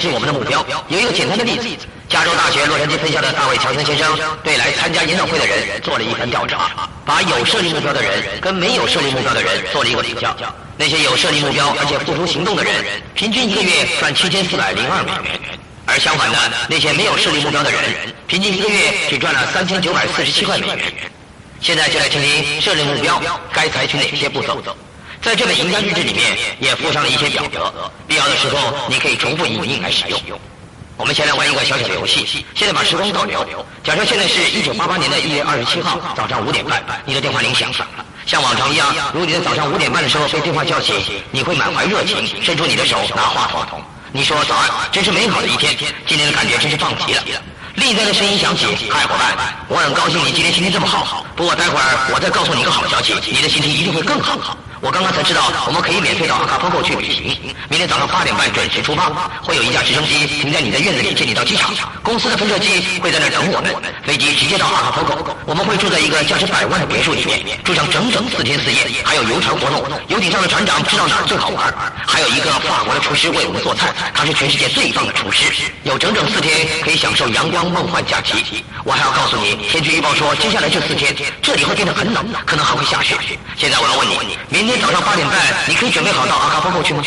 [0.00, 0.08] 是。
[0.08, 0.64] 我们的目标。
[0.88, 1.64] 有一个简单的例子：
[2.08, 8.10] 加州大学洛杉矶分校的大卫乔森先生对来参加研讨会的人做了一番调查，把有设立目标的人
[8.40, 10.34] 跟没有设立目标的人做了一个比较。
[10.76, 12.72] 那些有设立目标而且付出行动的人，
[13.14, 15.20] 平均一个月赚七千四百零二美元；
[15.86, 16.38] 而相反的，
[16.68, 17.80] 那些没有设立目标的人，
[18.26, 20.78] 平均一个月只赚了三千九百四十七块美元。
[21.60, 23.20] 现在就来听听设立目标
[23.52, 24.62] 该采取哪些步骤。
[25.22, 27.70] 在这本赢家日志里面也附上了一些表格，
[28.08, 30.40] 必要的时候你可以重复影印来使用。
[30.96, 33.44] 我们先来玩一个小小的游戏，现在把时光倒流。
[33.84, 38.04] 假设现在是一九八八年的一月二十七号早上五点半，你的电话铃响了。
[38.26, 40.94] 像往常一样，如果你在早上五点半的时候被电话叫醒，
[41.30, 43.82] 你会满怀热情伸出你的手拿话筒。
[44.12, 47.22] 你说早安，真是美好的一天，今天的感觉真是棒极了。
[47.74, 49.36] 另一端的声音响起：“嗨，伙伴，
[49.68, 51.24] 我很高兴你今天心情这么好。
[51.36, 57.36] 不过待会儿我再告诉你一个好消息，你的心情一定会更好。”我刚刚才知道，我们可以免费到阿卡波克去旅行。
[57.68, 61.70] 明天早上八点半准时出发，会有一架直升机停在你的院子里接你到机场。
[62.02, 63.76] 公司的喷射机会在那儿等我们，
[64.08, 65.36] 飞机直接到阿卡波克。
[65.44, 69.84] 我们会住在一个价值百万的别墅里面，住上整整四天四夜，还有游船活动。
[70.08, 71.68] 游艇上的船长知道哪儿最好玩，
[72.08, 75.52] 还有一个法国的厨师为我们做菜，他是全世界最棒的厨师。
[75.84, 78.64] 有整整四天可以享受阳光梦幻假期。
[78.82, 83.14] 我还要告诉你，天气预报说接下来这四天这里会变得很冷，可能还会下雪。
[83.58, 84.69] 现在我要问你，明。
[84.70, 87.02] 今天早上八点半，你可以准备好到阿卡波克去吗？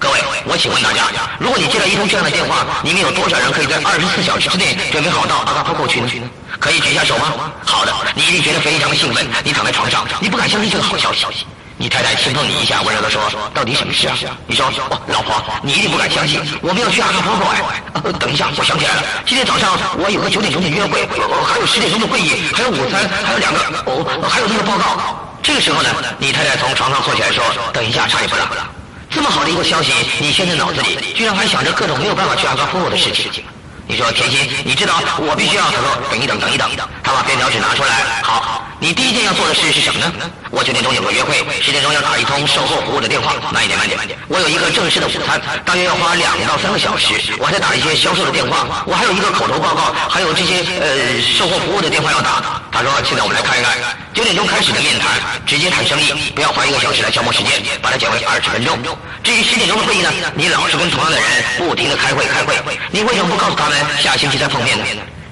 [0.00, 0.18] 各位，
[0.50, 1.06] 我请问大家，
[1.38, 6.28] 如果你接到一通这样的电话，你们有多少人可以在二十四小时之内准备好到阿卡波克去呢？
[6.58, 7.30] 可以举下手吗？
[7.64, 9.24] 好的，你一定觉得非常的兴奋。
[9.44, 11.46] 你躺在床上，你不敢相信这个好消息。
[11.76, 13.22] 你太太轻碰你一下，温柔的说
[13.54, 14.18] ：“到底什么事啊？”
[14.48, 14.66] 你说
[15.06, 18.10] ：“老婆，你一定不敢相信，我们要去阿卡波克哎！
[18.18, 21.06] 等一下，我想起来了，今天早上我有个九点钟的约会，
[21.46, 25.88] 还有十点钟的会议，还有午餐，还有两个哦，还有那个报告。”这个时候呢，
[26.18, 27.42] 你太太从床上坐起来说
[27.72, 28.46] ：“等一下，差一步了。
[29.08, 33.42] 这么好的一个消息，你现在脑子里居然还想着各种没有办法去阿卡波的事情。
[33.86, 35.64] 你说甜心，你知道我必须要……
[35.64, 36.68] 他说等一等，等一等。
[37.02, 40.12] 他把便条纸拿出来，好。”你第一件要做的事是什么呢？
[40.50, 43.34] 我九点钟有个约会，十点钟要打一通售后服务的电话。
[43.50, 44.18] 慢一点，慢一点，慢一点。
[44.28, 47.34] 我有一个正式的午餐，大约要花两到三个小时。
[47.40, 52.62] 我还打一些销售的电话，我还有一个口头报告，还有这些呃售后服务的电话要打。
[52.70, 53.74] 他说：“现在我们来看一看，
[54.18, 55.14] 九点钟开始的面谈，
[55.46, 58.76] 直接谈生意，不要花一个小时来消磨时间，把它减为二十分钟。
[59.22, 61.24] 至于十点钟的会议呢，你老是跟同样的人
[61.56, 64.84] 不停的开会开会，你为什么不告诉他们下星期再碰面呢？”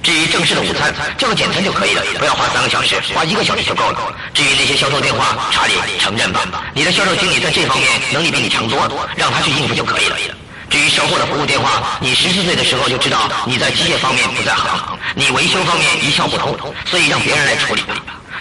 [0.04, 3.98] 至于正式的午餐，叫个简餐就可以了，不要花三个小时，花一个小时就够了。
[4.32, 10.16] 至于那些销售电话，查理承认吧，你的销售经理在这方面能力比你强多了，让他去应付就可以了。
[10.70, 17.82] 至于售后的服务电话，你十四岁的时候就知道你在机械方面不在行，你维修方面一窍不通，所以让别人来处理。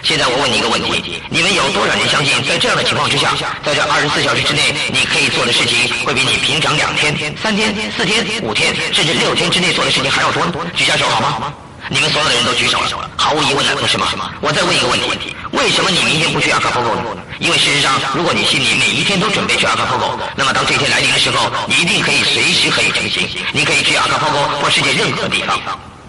[0.06, 3.34] 现在我问你一个问题：你们有多少人相信，在这样的情况之下，
[3.64, 10.46] 在这二十四小时之内，你可以做的事情会比你平常两天、三天、四天、五天，甚至六天之内做的事情还要多？
[10.78, 11.52] 举下手好吗？
[11.90, 14.06] 你们所有的人都举手了，毫无疑问的，不是吗？
[14.40, 17.20] 我再问一个问题：为什么你明天不去阿卡波狗呢？
[17.40, 23.26] 因为事实上，如果你心里每一天都准备去阿卡波狗，那么当这天来临的时候，你一定可以随时可以成行。
[23.50, 25.58] 你可以去阿卡波狗或世界任何地方。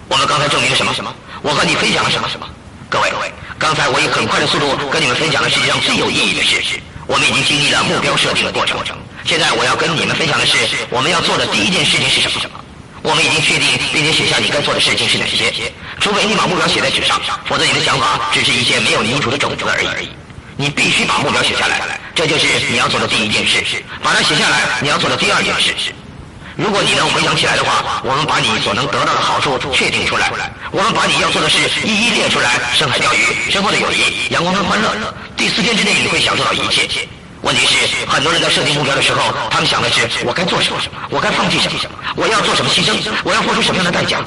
[0.08, 0.94] 我们刚才证明了什么？
[0.94, 1.12] 什么？
[1.42, 2.46] 我和你分享了什么？
[2.92, 3.04] 什么？
[3.12, 6.80] 各位，刚才我以很快的速度跟你们分享了世界上最有意义的事。
[7.06, 8.78] 我们已经经历了目标设定的过程。
[9.26, 10.58] 现在我要跟你们分享的是，
[10.90, 12.60] 我们要做的第一件事情是什么？
[13.04, 15.52] 我们已经确定并且写下你该做的事情是哪些。
[16.00, 20.10] 除非你把目标写在纸上，否则你的想法只是一些没有泥土的种子而已。
[20.56, 23.64] 你必须把目标写下来，这就是你要做的第一件事。
[24.04, 25.74] 把它写下来，你要做的第二件事。
[26.58, 30.32] 如果你能回想起来的话，我们把你所能得到的好处确定出来，
[30.72, 34.90] 我们把你要做的事一一列出来：深海钓鱼、深厚的友谊、阳光跟欢乐。
[35.38, 37.08] 第四天之内你会享受到一切。
[37.44, 40.82] 问题是，很多人在设定目标的时候，他们想的是：我该做什么？
[41.12, 41.78] 我该放弃什么？
[42.16, 42.98] 我要做什么牺牲？
[43.24, 44.18] 我要付出什么样的代价？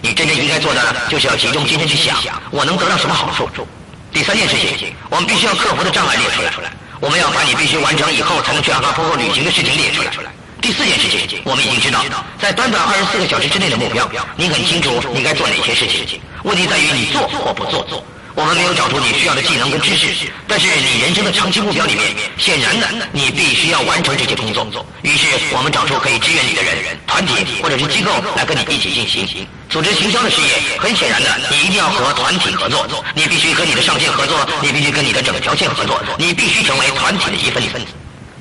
[0.00, 2.16] 你真正应该做的，就是要集中精神去想：
[2.52, 3.66] 我能得到什么好处？
[4.12, 6.70] 第三件事情，我们必须要克服的障碍列出来。
[7.00, 10.30] 我们要把你必须完成以后才能去阿卡波克旅行的事情列出来。
[10.66, 12.02] 第四件事情，我们已经知道，
[12.40, 14.02] 在短短二十四个小时之内的目标，
[14.34, 16.18] 你很清楚你该做哪些事情。
[16.42, 17.86] 问题在于你做或不做。
[18.34, 24.84] 我们没有找出你需要的技能跟知识，但是你人生的长期目标里面，显然的你必须要完成这些工作。
[25.02, 30.48] 于是我们找出可以支援你的人、团体或者是机构来跟你一起进行组织行销的事业。
[30.80, 32.84] 很显然的，你一定要和团体合作，
[33.14, 37.92] 你必须和你的上线合作，你必须跟你的整条线合作，你必须成为团体的一份子。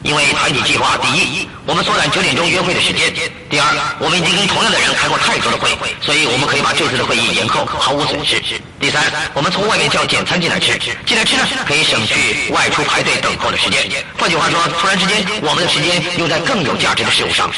[0.06, 3.10] 因为团体计划，第一，我们缩短九点钟约会的时间；
[3.50, 3.66] 第二，
[3.98, 8.38] 我们已经跟同样的人开过太多的会，所以我们可以把这次的会议延后，毫无损失；
[8.80, 9.02] 第三，
[9.34, 13.82] 我们从外面叫简餐进来吃，进来吃呢可以省去外出排队等候的时间。
[14.16, 17.50] 换句话说，突然之间，我们的时间用在更有价值的事物上。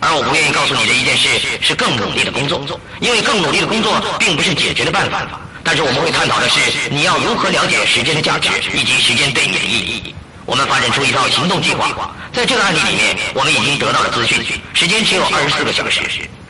[0.00, 1.28] 而我不愿意告诉你的一件事
[1.60, 5.38] 是更努力的工作，因为更努力的工作并不是解决的办法。
[5.62, 6.58] 但是我们会探讨的是
[6.90, 10.12] 你要如何了解时间的价值以及时间对你的意义。
[10.44, 14.42] 我们发展出一套行动计划，在这个案例里面，我们已经得到了资讯，
[14.74, 16.00] 时间只有二十四个小时。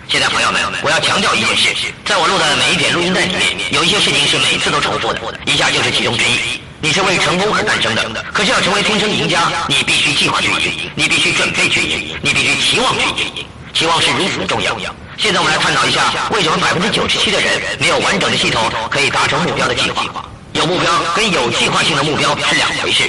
[0.09, 6.61] 现在，朋友们，我要强调一件事：在我录的每一点录音带里面，有一些事情是每次都重复的，以下就是其中之一。
[6.81, 13.47] 你是为成功而诞生的，可是要成为天生赢家，你必须计划去赢，你必须准备去赢，你必须期望去赢。
[13.73, 14.77] 期望是如此的重要。
[15.17, 20.25] 现在我们来探讨一下，为什么百分之九十七的人没有完整的系统可以达成目标的计划？
[20.53, 23.05] 有目标跟有计划性的目标是两回事。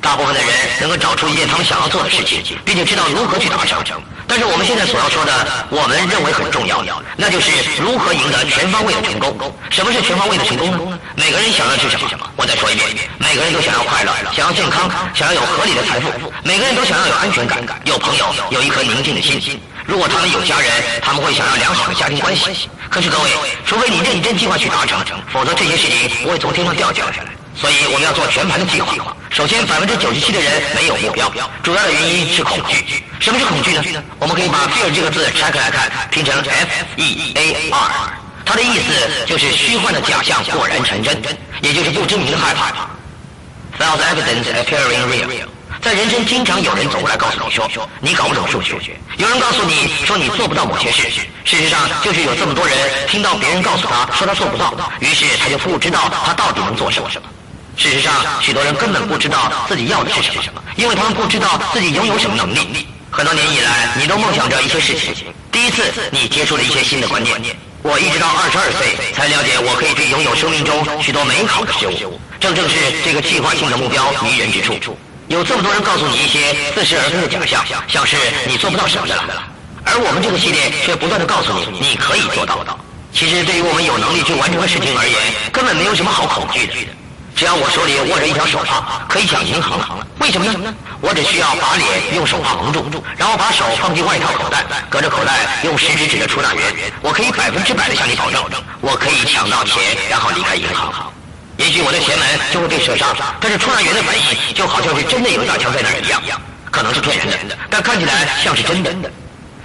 [0.00, 0.48] 大部分的人
[0.80, 4.00] 能够找出一件他们想要做的事情，并且知道如何去达成。
[4.26, 5.32] 但是我们现在所要说的，
[5.70, 6.84] 我们认为很重要，
[7.16, 7.50] 那就是
[7.80, 9.34] 如何赢得全方位的成功。
[9.70, 10.98] 什么是全方位的成功呢？
[11.16, 12.28] 每个人想要的是什么？
[12.36, 16.08] 我再说一遍，每个人都想要快乐，想要健康，想要有合理的财富。
[16.44, 19.58] 每个人都想要有安全感，有朋友，有一颗宁静的心。
[19.86, 22.68] 如果他们有家人，他们会想要良好的家庭关系。
[22.90, 23.30] 可是各位，
[23.64, 25.00] 除非你认真计划去达成，
[25.32, 27.32] 否则这些事情不会从天上掉下来。
[27.56, 29.16] 所以我们要做全盘的计划。
[29.30, 31.30] 首先，百分之九十七的人没有目标，
[31.62, 33.04] 主要的原因是恐惧。
[33.20, 34.02] 什么是恐惧呢？
[34.18, 38.12] 我们可以把 “fear” 这个字拆开来看，拼成 F-E-A-R，
[38.44, 41.16] 它的意思就是虚幻的假象果然成真，
[41.60, 42.88] 也就是不知名的害怕。
[43.78, 45.46] False evidence appearing real。
[45.80, 48.76] 在人生，经常有人走过来告诉你说：“你搞不懂数学。”
[49.18, 51.02] 有人告诉你说你做不到某些事。
[51.44, 52.76] 事实上，就是有这么多人
[53.06, 57.08] 听到别人告诉他说他做不到，于是他就不知道他到底能做什么。
[57.78, 62.88] 事实上，许多人根本不知道自己要的是什么，因为他们不知道自己拥有什么能力。
[63.08, 65.26] 很多年以来，你都梦想着一些事情。
[65.52, 67.40] 第一次，你接触了一些新的观念。
[67.82, 72.20] 我一直到二十二岁才了解，我可以去拥有生命中许多美好的事物。
[72.40, 74.98] 正正是这个计划性的目标迷人之处。
[75.28, 78.16] 有这么多人告诉你一些似是而非的假象，像是
[78.48, 79.46] 你做不到什么的了。
[79.84, 82.58] 而我们这个系列却不断的告诉你，你可以做到。
[83.14, 85.16] 其实，对于我们有能力去完成的事情而言，
[85.52, 86.74] 根本没有什么好恐惧的。
[87.38, 90.04] 只要我手里握着一条手帕，可以抢银行了。
[90.18, 90.74] 为什么呢？
[91.00, 92.82] 我只需要把脸用手帕蒙住，
[93.16, 98.42] 然后把手放进外套口袋，隔着口袋用食指指着出纳员，我可以百分之百的向你保证，
[98.80, 99.78] 我可以抢到钱，
[100.10, 101.12] 然后离开银行。
[101.58, 106.20] 也许我的前门就会被射伤，但是出纳员的反应就好像是真的有一把枪在那儿一样，
[106.72, 109.08] 可能是骗人的，但看起来像是真的。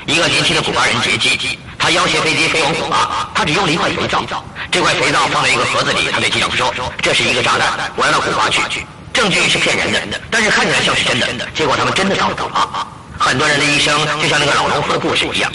[0.06, 1.60] 一个年轻的古巴人劫机。
[1.78, 4.24] 他要挟飞机飞往古巴，他只用了一块肥皂。
[4.72, 6.74] 这块肥皂放在一个盒子里，他对机长说
[7.04, 11.46] ：“这是一个炸弹，我要到古巴去。”证据是骗人的，但是看起来像是真的。
[11.54, 12.88] 结果他们真的到了古巴。
[13.20, 15.52] 很多人的一生就像那个老农夫的故事一样。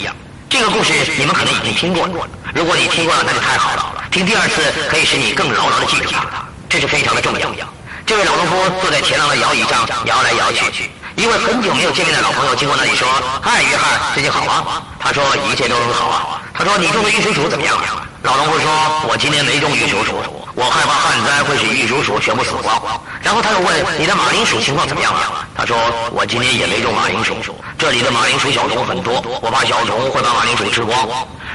[0.50, 2.28] 这个故事你们可能已经听过了。
[2.54, 4.04] 如果你听过了，那就太好了。
[4.10, 7.66] 听第二次可以使你更牢牢的记住它，这是非常的重要。
[8.06, 10.90] 这位老农夫坐在前廊的摇椅上摇来摇去。
[11.18, 13.08] 一位很久没有见面的老朋友经过那里说
[13.42, 17.76] ：“嗨，约翰，最近好吗？”他说：“一切都很好啊。”他说：“你种的玉蜀黍怎么样？”
[18.22, 18.70] 老农夫说
[19.10, 20.14] ：“我今年没种玉蜀黍，
[20.54, 22.80] 我害怕旱灾会使玉蜀黍全部死光。”
[23.20, 25.76] 然后他又问：“你的马铃薯情况怎么样了？”他说
[26.14, 27.34] ：“我今年也没种马铃薯，
[27.76, 30.96] 这里的马铃薯小虫很多，我怕小虫会把马铃薯吃光。”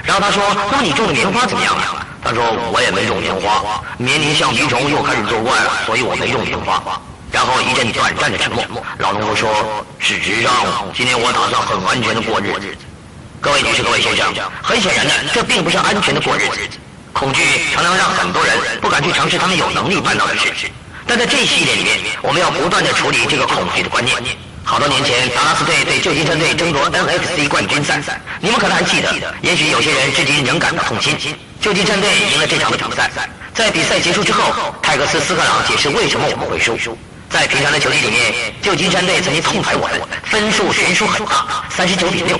[0.03, 0.43] 然后他说
[0.75, 2.43] ：“那你种的棉花怎么样了？”他说
[2.75, 6.83] ：“我也没种棉花，明年橡皮虫又开始作怪了，所以我没种棉花。”
[7.33, 9.49] 然后一阵短暂的沉默，老农夫说
[9.97, 10.53] ：“事实上，
[10.93, 12.77] 今天我打算很安全的过日子。”
[13.41, 16.77] 各位女士、各位先生，很显然的，这并不是安全的过日子。
[17.11, 17.41] 恐惧
[17.73, 20.69] 常常让很多人不敢去尝试他们有能力办到的事。
[21.07, 24.15] 但在这一系列里面，我们要不断的处理这个恐惧的观念。
[24.63, 29.11] 好多年前，达拉斯队对旧金山队争夺 NFC 冠军赛，你们可能还记得，
[29.41, 31.17] 也许有些人至今仍感到痛心。
[31.59, 33.09] 旧金山队赢了这场的比赛，
[33.55, 36.95] 在比赛结束之后，泰克斯斯克朗解释为什么我们会输。
[37.33, 42.37] 在平常的球季里面，旧金山队曾经痛宰我们，分数悬殊很大，三十九比六。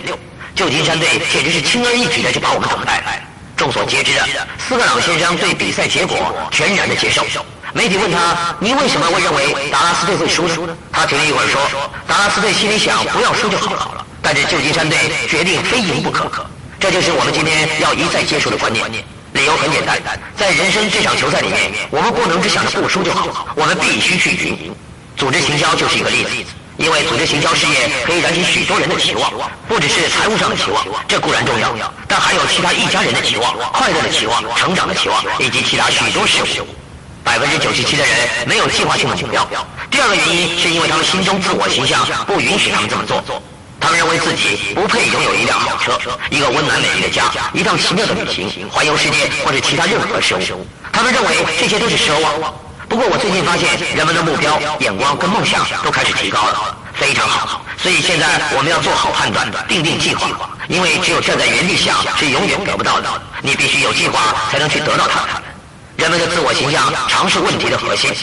[0.54, 3.26] 旧金山队简直是轻而易举的就把我们打败。
[3.58, 4.28] 众所皆知的，
[4.60, 6.16] 斯克朗先生对比赛结果
[6.52, 7.26] 全然的接受。
[7.74, 11.60] 媒体问他：“你为什么会认为达拉斯队会输呢？”他停了一会儿说
[12.06, 16.46] ：“达拉斯队心里想不要输就好了，但是旧金山队决定非赢不可。
[16.80, 18.86] 这就是我们今天要一再接受的观念。”
[19.34, 20.00] 理由很简单，
[20.38, 24.74] 在人生这场球赛里面，我们不能只想着不输就好，我们必须去赢。
[25.18, 26.30] 组织行销就是一个例子，
[26.78, 29.32] 因为组织行销事业可以燃起许多人的期望，
[29.68, 31.74] 不只是财务上的期望，这固然重要，
[32.08, 36.68] 但还有其他一家人的期望、快乐的期望、成长的期望，以及其他许多事物。
[37.24, 38.14] 百分之九十七的人
[38.46, 39.48] 没有计划性的目标。
[39.90, 43.24] 第二个原因是因为他们心中自我形象不允许他们这么做。
[43.84, 50.66] 他们认为自己不配拥有一辆好车、一个温暖美丽的家、一趟奇妙的旅行、环游世界或者其他任何事物。
[50.94, 52.54] 他们认为这些都是奢望。
[52.88, 57.66] 不过我最近发现，人们的目标、眼光跟梦想都开始提高了，非常好。
[57.78, 60.30] 所以现在我们要做好判断，定定计划。
[60.70, 63.10] 因为只有站在原地想是永远得不到的，
[63.42, 65.44] 你必须有计划才能去得到它们。
[65.98, 68.14] 人们的自我形象常是问题的核心。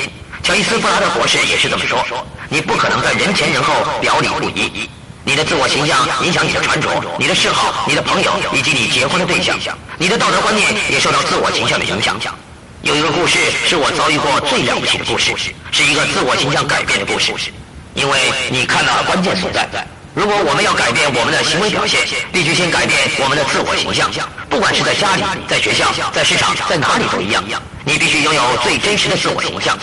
[0.43, 2.03] 乔伊斯·布拉德博士也是这么说。
[2.49, 4.89] 你不可能在人前人后表里不一。
[5.23, 9.59] 你的自我形象影响你的穿着、你的嗜好、你的朋友以及你结婚的对象。
[9.99, 12.19] 你的道德观念也受到自我形象的影响。
[12.83, 15.35] 有一个故事是我遭遇过最了不起的故事，
[15.71, 17.33] 是一个自我形象改变的故事。
[17.95, 19.69] 因为你看到了关键所在。
[20.15, 22.01] 如果我们要改变我们的行为表现，
[22.33, 24.11] 必须先改变我们的自我形象。
[24.49, 27.45] 不管是在家里、在学校、在市场、在哪里都一样。
[27.85, 29.79] 你必须拥有最真实的自我形象。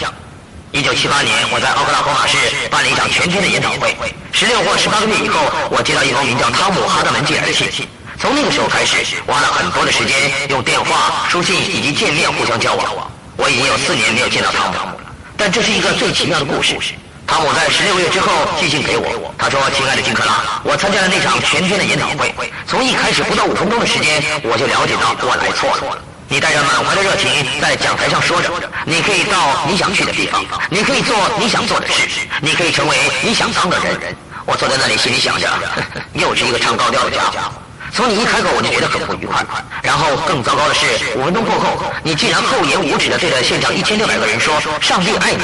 [0.74, 2.38] 一九七八年，我在奥克拉荷马市
[2.70, 3.96] 办了一场全天的研讨会。
[4.34, 5.40] 十六或十八个月以后，
[5.72, 7.88] 我接到一封名叫汤姆·哈德门寄来的信。
[8.20, 13.10] 从那个时候开始，花了很多的时间用电话、书信以及见面互相交往。
[13.38, 15.08] 我已经有四年没有见到汤姆了。
[15.38, 16.76] 但这是一个最奇妙的故事。
[17.26, 22.52] 汤姆在十六个月之后寄信给我，他说：“亲爱的金克拉，我参加了那场全天的研讨会。
[22.68, 25.98] 从一开始不到五分钟的时间，我就了解到我来错了。
[26.30, 27.30] 你带着满怀的热情
[27.62, 28.50] 在讲台上说着，
[28.86, 34.16] 你可以到你想去的地方，你可以做你想做的事，你可以成为你想当的人。
[34.46, 35.48] 我坐在那里心里想着，
[36.14, 37.40] 又是一个唱高调的家伙。
[37.94, 39.46] 从你一开口我就觉得很不愉快。
[39.82, 45.44] 然后更糟糕的是，五分钟过后，你竟然厚颜无耻地对着现场一千六百个人说：上帝爱你。”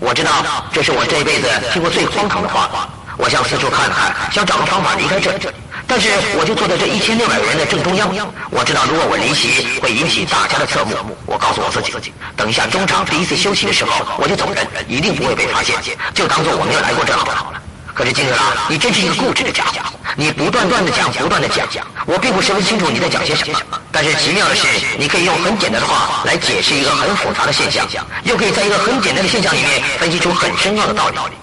[0.00, 2.88] 我知道这是我这辈子听过最荒唐的话。
[3.16, 5.46] 我想四处看看，想找个方法离开这里。
[5.92, 6.08] 但是
[6.38, 8.08] 我就坐在这一千六百个人的正中央。
[8.48, 10.96] 我知道如果我离席会引起大家的侧目。
[11.26, 15.76] 我告诉我自己，等一下中场第一次休息的时候我就走人，一定不会被发现。
[16.14, 17.60] 就当做我没有来过这好了。
[17.92, 19.92] 可是金克拉，你真是一个固执的家伙。
[20.16, 21.68] 你不断断的讲，不断的讲。
[22.06, 23.60] 我并不十分清楚你在讲些什么。
[23.92, 24.64] 但是奇妙的是，
[24.96, 27.86] 你可以用很简单的话来解释一个很复杂的现象，
[28.24, 31.36] 又可以在一个很简单的现象里面分析出很深奥的道理。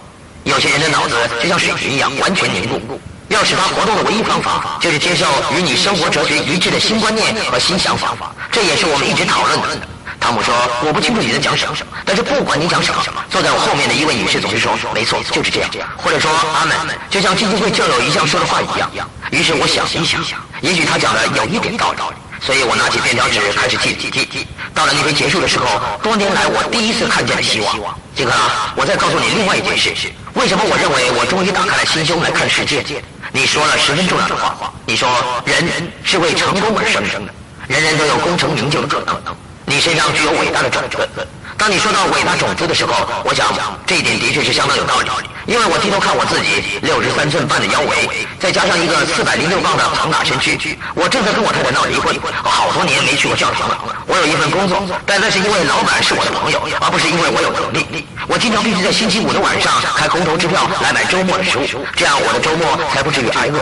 [0.44, 3.00] 有些人的脑子就像水一样，完全凝固。
[3.39, 8.13] 要使他活动的唯一方法，就是接受与你生活哲学一致的新观念和新想法。
[8.51, 9.88] 这也是我们一直讨论的。
[10.19, 10.53] 汤姆说
[10.84, 15.69] ：“我不清楚你在讲什么，但是不管你讲什么，坐在我后面的一位女士总是说，没错，就是这样。
[15.96, 16.75] 或者说，阿门，
[17.10, 18.91] 就像基金会教友一向说的话一样。
[19.31, 20.19] 于是我想一想，
[20.60, 21.98] 也许他讲的有一点道理。”
[22.43, 24.48] 所以我拿起便条纸开始记记记。
[24.74, 27.96] 到了那天结束的时候，多年来我第一次看见了希望。
[28.15, 28.34] 金克，
[28.75, 32.84] 我再告诉你另外一件事：为什么我认为我终于打开了心胸来看世界？
[33.31, 34.74] 你说了十分重要的话。
[34.86, 35.07] 你说
[35.45, 35.63] 人
[36.03, 37.33] 是为成功而生的，
[37.67, 39.36] 人人都有功成名就的可能。
[39.65, 40.81] 你身上具有伟大的种
[41.15, 41.27] 子。
[41.60, 43.54] 当你说到伟大种子的时候，我想
[43.86, 45.06] 这一点的确是相当有道理。
[45.46, 48.08] 因为我低头看我自己六十三寸半的腰围，
[48.39, 50.56] 再加上一个四百零六磅的庞大身躯，
[50.96, 53.78] 我正在跟我太太闹离婚，好多年没去过教堂了。
[54.08, 58.08] 我有一份工作，但那是因为老板是我的朋友，而不是因为我有能力。
[58.25, 63.60] 我经常必须在星期五的晚上开空头支票来买周末的食物，这样我的周末才不至于挨饿。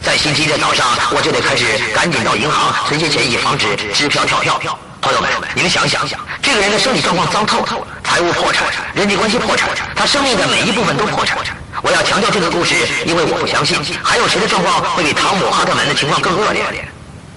[0.00, 4.78] 在星期一的早上，我就得开始赶紧到银行存些钱，以防止支票跳票。
[5.00, 6.06] 朋友们，你们想想，
[6.42, 11.38] 这个人的身体状况糟透了，财务破产，人际关系破产，他生命的每一部分都破产。
[11.82, 12.74] 我要强调这个故事，
[13.06, 16.62] 因为我不相信还有谁的状况会比汤姆·哈特门的情况更恶劣。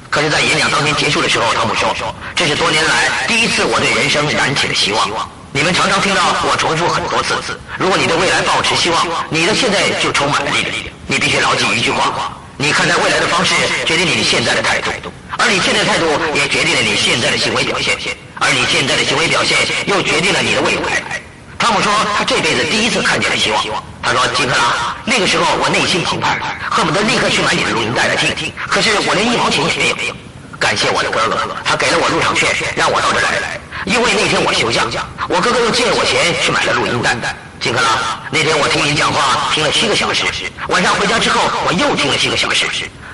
[0.10, 1.96] 可是，在演讲当天结束的时候，汤姆说
[2.36, 5.08] ：“这是多年来第一次我对人生燃起了希望。”
[5.56, 10.74] 你们常常听到我重复很多次：如果你对未来抱持希望，你的现在就充满了力量。
[11.08, 13.54] 你必须牢记一句话：你看待未来的方式，
[13.86, 15.12] 决定你现在的态度。
[15.38, 16.06] 而你现在的态度
[16.36, 17.98] 也决定了你现在的行为表现，
[18.40, 21.22] 而你现在的行为表现又决定了你的未来。
[21.58, 23.84] 汤姆说，他这辈子第一次看见了希望。
[24.04, 26.38] 他说：“金克拉，那个时候我内心澎湃，
[26.70, 28.52] 恨不得立刻去买你的录音带来听。
[28.68, 30.16] 可是我连一毛钱也没有。
[30.60, 33.60] 感谢我的哥哥，他给了我入场券，让我到这来。
[33.86, 37.16] 因为那天我休假，我哥哥又借了我钱去买了录音带。
[37.64, 40.26] 金克拉，那天我听你讲话听了七个小时，
[40.68, 42.68] 晚上回家之后我又听了七个小时。”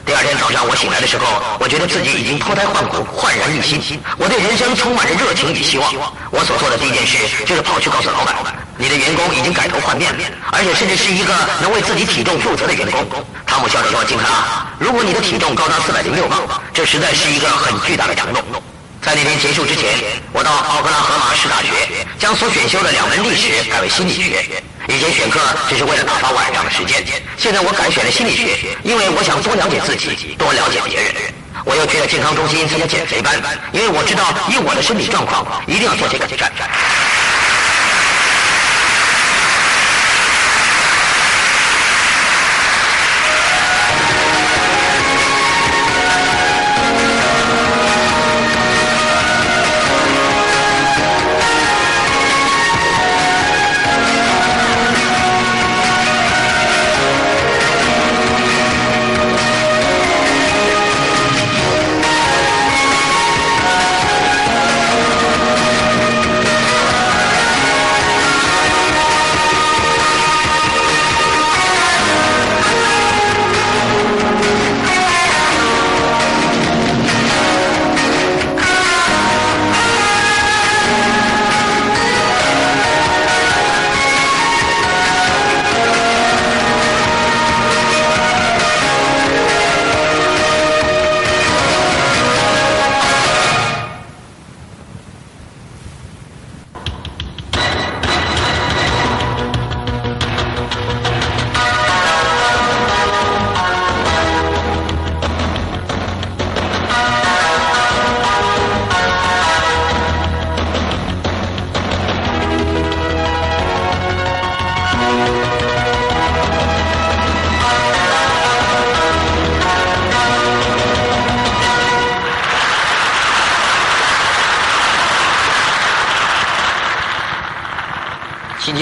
[0.03, 3.77] 第二天早上我醒来的时候，我觉得自己已经脱胎换骨、焕然一新。
[4.17, 5.85] 我对人生充满着热情与希望。
[6.31, 8.33] 我所做的第一件事就是跑去告诉老板，
[8.75, 10.19] 你的员工已经改头换面了，
[10.51, 13.05] 而且甚至是一个能为自己体重负责的员工。
[13.45, 16.41] 汤姆笑着说：“金克拉，如果你的体重高达四百零六磅，
[16.73, 18.41] 这实在是一个很巨大的承诺。”
[19.01, 19.97] 在那天结束之前，
[20.33, 21.69] 我到奥克拉荷马市大学，
[22.19, 24.61] 将所选修的两门历史改为心理学。
[24.87, 25.39] 以前选课
[25.69, 27.03] 只是为了打发晚上的时间，
[27.37, 31.13] 现在我改选了心理学，因为我想多了解自己，多了解别人。
[31.65, 33.35] 我又去了健康中心参加减肥班，
[33.71, 36.51] 因为我知道以我的身体状况，一定要做些改善。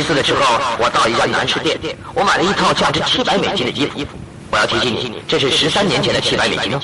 [0.07, 0.39] 四的时候，
[0.79, 1.77] 我到一家男士店，
[2.13, 4.17] 我买了一套价值七百美金的衣服。
[4.49, 6.79] 我要提醒你，这是十三年前的七百美金。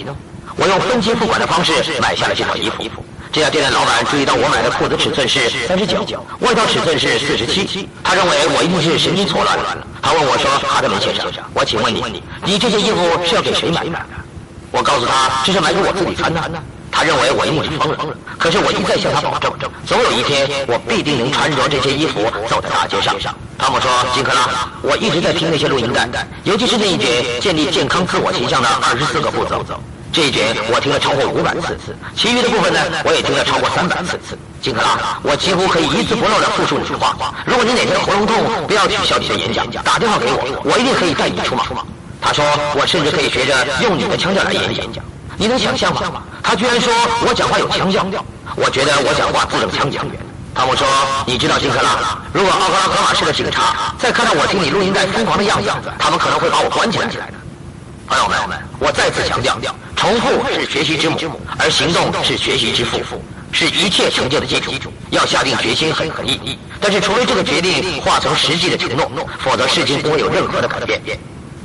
[0.57, 2.83] 我用分期付款的方式买下了这套衣服。
[3.31, 6.03] 这家店的老板注意到我买的裤子尺寸是三十九，
[6.41, 7.87] 外套尺寸是四十七。
[8.03, 9.87] 他认为我一定是神经错乱了。
[10.01, 13.97] 他问我说：“哈德门先生，我请问你，你这件衣服是要给谁买的？”
[14.69, 16.41] 我告诉他这是买给我自己穿的。
[16.93, 18.15] 他认为我一定是疯了。
[18.37, 23.15] 可是我一再向他保证，总有一天我必定能穿着这些衣服走在大街上。
[23.57, 26.07] 汤姆说：“金克拉，我一直在听那些录音带，
[26.43, 29.65] 尤其是那一卷建立健康自我形象的二十四个步骤。
[30.11, 34.37] 这一卷我听了超过五百次，其余的部分呢，我也听了超过三百次。
[34.61, 37.33] 金克拉，我几乎可以一字不漏地复述你的话。
[37.45, 41.63] 如果你哪天喉咙痛，不要取消你的演讲，打电话给我，我一定可以带你出马。”
[42.21, 42.45] 他说
[42.77, 45.03] ：“我甚至可以学着用你的腔调来演讲。
[45.43, 46.23] 你能想象吗？
[46.41, 46.93] 他居然说
[47.27, 48.23] 我讲话有腔调。
[48.55, 50.17] 我觉得我讲话字正腔圆。”
[50.55, 50.87] 汤姆说
[51.27, 57.29] ：“你知道金克拉，如果奥克拉荷马市的警察再看到我听你录音带疯狂的样子，他们可能会把我关起来。”
[58.07, 64.93] 朋友们，我再次强调，重复是学习之母，而行动是学习之父，是一切成就的基础。
[65.09, 71.19] 要下定决心很易，但是除非这个决定化成实际的承诺，否则事情不会有任何的改变。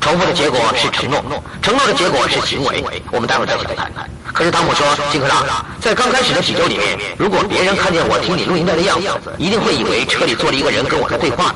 [0.09, 1.23] 重复的结果是承诺，
[1.61, 2.83] 承诺的结果是行为。
[3.13, 3.93] 我们待会儿再详谈。
[4.33, 11.55] 可是汤姆说，金克拉，在刚开始的几周里面，如果别人看见我听你录音带的样子，一定会以为车里坐了一个人跟我在对话。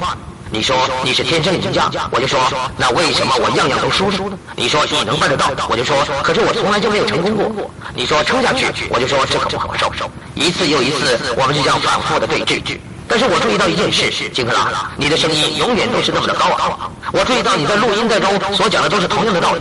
[0.51, 2.39] 你说你是天生赢家，我就说
[2.77, 4.37] 那为什么我样样都输呢？
[4.55, 7.71] 你说你能办得到，我就说可是我从来就没有成功过。
[7.95, 9.91] 你说撑下去，我就说这可不好受。
[10.35, 12.79] 一次又一次，我们就这样反复的对峙。
[13.13, 16.91] 但是我注意到一件事，金克拉，你的声音永远都是那么的高昂。
[17.13, 19.61] 我注意到你在录音带中所讲的都是同样的道理。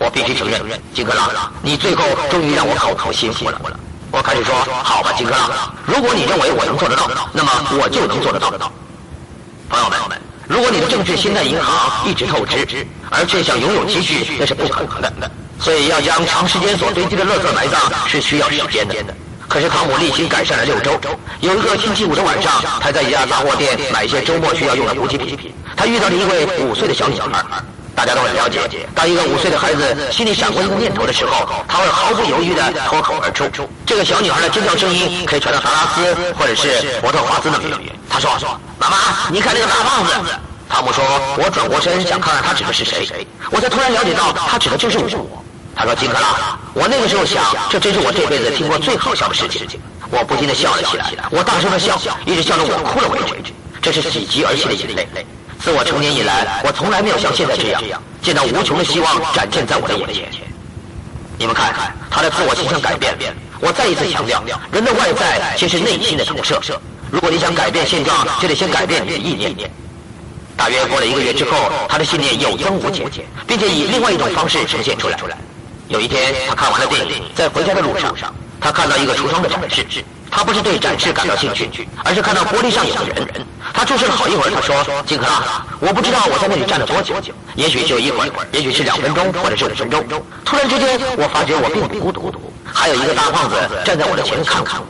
[0.00, 0.60] 我必须承认，
[0.92, 3.60] 金克拉，你最后终于让我口服心服了。
[4.10, 8.50] 我开始说，好吧，金克拉，如果你认为我能做得到，那么我就能做得到。
[9.68, 10.20] 朋友们。
[10.48, 15.30] 如果你的正是心在银行一直透支，而却想拥有积蓄，那是不可能的。
[15.60, 19.14] 所以要将长时间所堆积的垃圾埋葬是需要时间的。
[19.48, 21.00] 可是汤姆例行改善了六周，
[21.40, 25.54] 有一个星期五的晚上，他在一家杂货店买一些周末需要用的补给品。
[25.74, 27.28] 他遇到了一位五岁的小女孩。
[27.96, 28.60] 大家都很了解，
[28.94, 33.68] 当一个五岁的孩子心里闪过一个念头的时候，他会毫不犹豫地脱口而出。
[33.84, 37.92] 这个小女孩的尖叫声音可以传到达拉斯或者是博特华兹那么远。
[38.08, 38.30] 他说
[38.78, 38.96] ：“妈妈，
[39.32, 40.12] 你看那个大胖子。”
[40.70, 41.02] 汤姆说
[41.42, 45.42] ：“我转过身想看看他指的是谁。”我才突然了解到，他指的就是我。
[45.78, 53.52] 他说：“金克拉，我那个时候想，这真是我这辈子听过最好笑的事情。”我不禁的笑了起来，我大声的笑，一直笑到我哭了为止。
[53.80, 55.24] 这是喜极而泣的眼泪。
[55.60, 60.42] 自我成年以来，我从来没有像现在这样见到无穷的希望展现在我的眼前。
[61.38, 63.16] 你们看，他的自我形象改变。
[63.60, 66.60] 我再一次强调，人的外在其实内心的投射。
[67.12, 69.70] 如果你想改变现状，就得先改变你的意念。
[70.56, 73.10] 大约过了一个月之后，他的信念有增无减，
[73.46, 75.18] 并且以另外一种方式呈现出来。
[75.88, 78.14] 有一天，他看完了电影，在回家的路上，
[78.60, 83.46] 他看到一个橱窗的展示，他不是对展示感到兴趣，而是看到玻璃上有个人。
[83.72, 87.14] 他注视了好一会儿，他说：“金克拉，我不知道我在那里站了多久，
[87.54, 90.22] 也许就一会儿，也许是两分钟，或者是五分钟。
[90.44, 94.80] 突然之间，我发觉我并不孤独，还有一个大胖子站在我的前面看看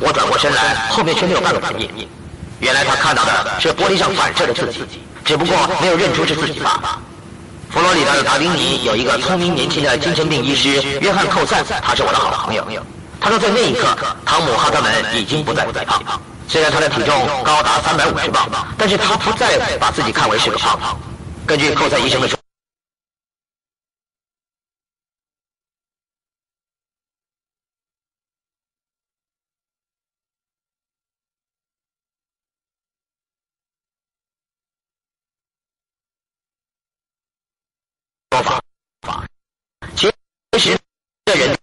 [0.00, 0.08] 我。
[0.08, 2.08] 我转过身来，后面却没有半个反应。
[2.58, 6.98] 原来他看到的是玻璃上反射的自己，只不过没有认出是自己罢了。
[7.70, 12.64] 佛罗里达的达宾尼有一个聪明年轻的精神病医师约翰寇塞，他是我的好朋友。
[13.20, 13.86] 他说，在那一刻，
[14.24, 16.02] 汤姆哈特门已经不再肥胖。
[16.48, 20.98] 虽然他的体重高达三百五十磅，但是他不再把自己看为是个胖胖。
[21.46, 22.36] 根据寇塞医生的说
[40.52, 40.78] 法，其实
[41.24, 41.59] 这人。